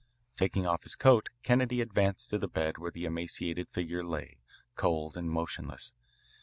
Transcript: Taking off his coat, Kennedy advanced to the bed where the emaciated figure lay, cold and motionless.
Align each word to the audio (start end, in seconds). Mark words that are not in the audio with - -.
Taking 0.35 0.65
off 0.65 0.81
his 0.81 0.95
coat, 0.95 1.29
Kennedy 1.43 1.79
advanced 1.79 2.31
to 2.31 2.39
the 2.39 2.47
bed 2.47 2.79
where 2.79 2.89
the 2.89 3.05
emaciated 3.05 3.69
figure 3.69 4.03
lay, 4.03 4.37
cold 4.75 5.15
and 5.15 5.29
motionless. 5.29 5.93